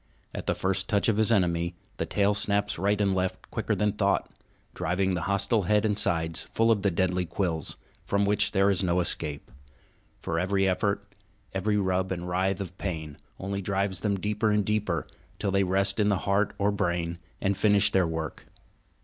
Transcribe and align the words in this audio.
At 0.33 0.47
the 0.47 0.55
first 0.55 0.89
touch 0.89 1.09
of 1.09 1.17
his 1.17 1.31
enemy 1.31 1.75
the 1.97 2.07
tail 2.07 2.33
snaps 2.33 2.79
right 2.79 2.99
and 2.99 3.13
left 3.13 3.51
quicker 3.51 3.75
than 3.75 3.91
thought, 3.91 4.31
driving 4.73 5.13
the 5.13 5.21
hostile 5.29 5.61
head 5.61 5.85
and 5.85 5.95
sides 5.95 6.45
full 6.45 6.71
of 6.71 6.81
the 6.81 6.89
deadly 6.89 7.23
quills, 7.27 7.77
from 8.03 8.25
which 8.25 8.51
there 8.51 8.71
is 8.71 8.83
no 8.83 8.99
escape; 8.99 9.51
for 10.19 10.39
every 10.39 10.67
effort, 10.67 11.13
every 11.53 11.77
rub 11.77 12.11
and 12.11 12.27
writhe 12.27 12.59
of 12.59 12.79
pain, 12.79 13.17
only 13.37 13.61
drives 13.61 13.99
them 13.99 14.19
deeper 14.19 14.49
and 14.49 14.65
deeper, 14.65 15.05
till 15.37 15.51
they 15.51 15.63
rest 15.63 15.99
in 15.99 16.09
heart 16.09 16.55
or 16.57 16.71
brain 16.71 17.19
and 17.39 17.55
finish 17.55 17.91
their 17.91 18.07
work. 18.07 18.47